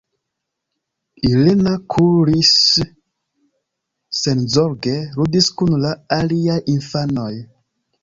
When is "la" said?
5.87-5.97